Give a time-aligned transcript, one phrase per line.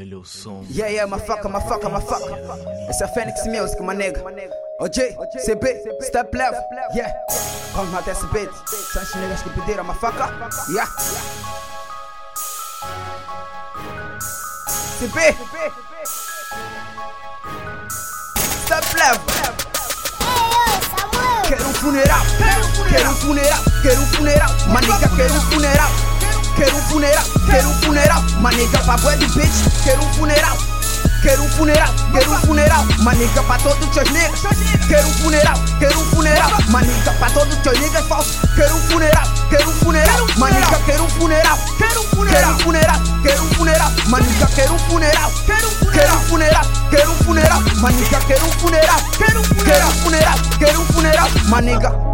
[0.00, 0.64] Ele é o som.
[0.70, 2.24] Yeah, yeah, mafaca, mafaca, mafaca.
[2.88, 4.24] Esse é Fênix Music, my nigga.
[4.80, 6.58] OJ, CB, Step Level,
[6.94, 7.12] yeah.
[7.74, 8.50] Vamos matar esse beat.
[8.66, 10.32] São os niggas que pediram a mafaca,
[10.70, 10.90] yeah.
[14.98, 15.36] CB,
[18.64, 19.20] Step Level.
[21.46, 22.24] Quero um funeral,
[22.88, 24.50] quero um funeral, quero um funeral.
[24.68, 26.09] Maniga, quero um funeral.
[26.60, 28.22] Quero um funeral, quero um funeral.
[28.38, 30.58] Maniga pra bué de bitch, quero um funeral.
[31.22, 32.84] Quero um funeral, quero um funeral.
[32.98, 34.40] Maniga pra todos os teus niggas.
[34.86, 36.50] Quero um funeral, quero um funeral.
[36.68, 38.36] Maniga pra todos os teus niggas falsos.
[38.54, 40.26] Quero um funeral, quero um funeral.
[40.36, 41.58] Maniga, quero um funeral.
[41.78, 43.90] Quero um funeral, quero um funeral.
[44.08, 45.32] Maniga, quero um funeral.
[45.46, 47.62] Quero um funeral, quero um funeral.
[47.76, 49.00] Maniga, quero um funeral.
[49.16, 51.28] Quero um funeral, quero um funeral.
[51.46, 52.10] Maniga.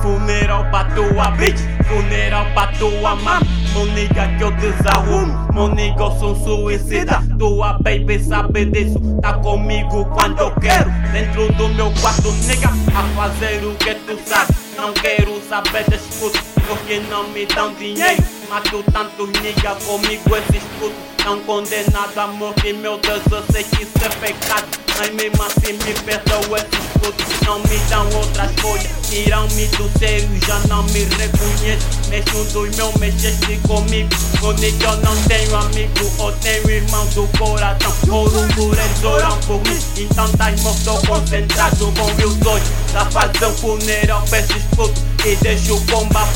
[0.00, 1.60] Funeral pra tua bitch,
[1.92, 3.40] funeral pra tua mam
[3.74, 7.22] Moniga que eu desarrumo, moniga eu sou suicida.
[7.38, 10.90] Tua baby sabe disso, tá comigo quando eu quero.
[11.10, 14.52] Dentro do meu quarto, nigga, a fazer o que tu sabe.
[14.76, 18.22] Não quero saber desses putos, porque não me dão dinheiro.
[18.50, 23.84] Mato tantos nigga, comigo esses putos Não condenado a morrer, meu Deus, eu sei que
[23.84, 28.88] isso é pecado Mas mesmo assim me perdoa esses putos Não me dão outra escolha,
[29.10, 35.16] tiram-me do sério Já não me reconheço, mesmo dos meus mexeste comigo Comigo eu não
[35.24, 37.92] tenho amigo, eu tenho irmão do coração.
[38.12, 42.68] Ouro por eles oram por mim, então estás morto concentrado com meus olhos.
[43.10, 46.28] Fazer um funeral pra esses putos E deixo bomba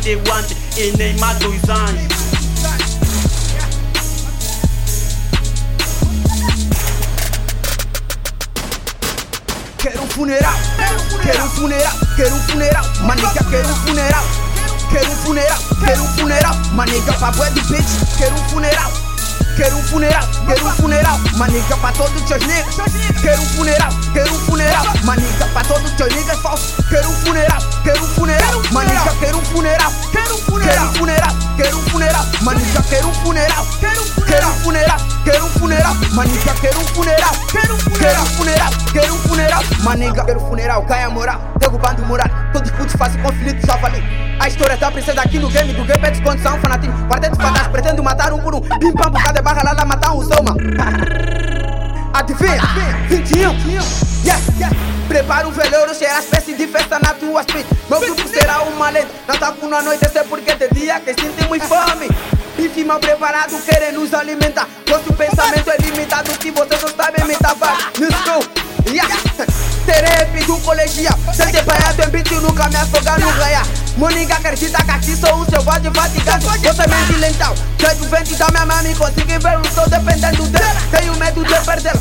[0.00, 2.23] de guante e nem mato os anjos
[10.14, 10.54] funeral,
[11.24, 14.24] quero um funeral, quero um funeral, maniga, quero um funeral,
[14.88, 18.92] quero um funeral, quero um funeral, maniga pra bué bitch, quero um funeral,
[19.56, 22.76] quero um funeral, quero um funeral, maniga pra todos os teus niggas,
[23.20, 27.16] quero um funeral, quero um funeral, maniga pra todos os teus niggas falsos, quero um
[27.24, 29.92] funeral, quero um funeral, maniga, quero um funeral,
[30.34, 35.48] quero um funeral, quero um funeral, maniga, quero um funeral, quero um funeral, quero um
[35.50, 41.02] funeral, maniga, quero um funeral, quero um funeral, quero um funeral, maniga, quero funeral, cai
[41.04, 44.02] a moral, derrubando moral, todos putos fazem conflito, já falei.
[44.40, 48.02] A história tá princesa aqui no game, do game é descondição, fanatismo, quarteto fantasma, pretendo
[48.02, 50.56] matar um por um, pim pam, bocada barra lá, lá, matar um soma.
[52.14, 52.60] Adivinha?
[53.08, 53.40] 21,
[54.24, 54.93] yeah, yeah.
[55.08, 57.66] Prepara um veleiro, cheira espécie de festa na tua street.
[57.88, 61.14] Meu grupo será uma lenda, não tá com a noite, é porque de dia que
[61.14, 62.08] sentimos fome.
[62.56, 64.68] Bife mal preparado, querem nos alimentar.
[64.88, 67.76] Nosso pensamento é limitado, que vocês não sabem me tapar.
[67.98, 69.14] Let's go, yeah.
[69.84, 73.66] Terei do colegial, sem ter banhado em beat e nunca me afogar no ganhar.
[73.96, 76.46] Monica acredita que aqui sou um selvagem fatigado.
[76.46, 80.80] Você mente lental, jeito vento da minha mãe, consegui ver, eu estou dependendo dela.
[80.90, 82.00] Tenho medo de perdê-la,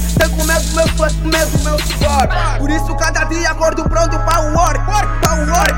[0.65, 2.27] do meu medo do meu suor.
[2.57, 5.73] Por isso, cada dia acordo pronto para o work, para o work.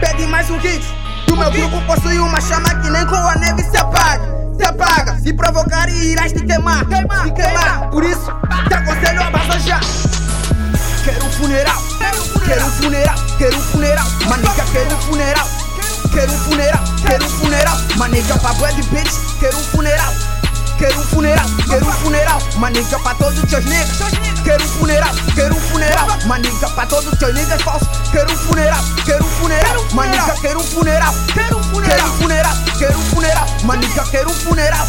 [0.00, 0.84] Pede mais um hit.
[1.26, 4.36] Do meu grupo possui uma chama que nem com a neve se apaga.
[4.56, 7.90] Se apaga, se provocar irás te queimar, te queimar.
[7.90, 8.32] Por isso,
[8.68, 9.80] te aconselho a bazar já.
[11.04, 15.48] Quero um funeral, quero um funeral, quero um funeral, maniga, quero um funeral,
[16.12, 20.12] quero um funeral, quero um funeral, maniga pra bué de bitch, quero um funeral,
[20.78, 23.98] quero um funeral, quero um funeral, maniga pra todos os teus niggas,
[24.44, 28.36] quero um funeral, quero um funeral, maniga pra todos os teus niggas falsos, quero um
[28.36, 34.04] funeral, quero um funeral, maniga, quero um funeral, quero um funeral, quero um funeral, maniga,
[34.10, 34.86] quero um funeral,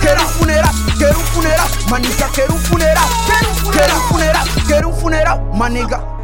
[0.00, 4.96] quero um funeral, quero um funeral, maniga, quero um funeral, quero um funeral, quero um
[4.96, 6.17] funeral, maniga.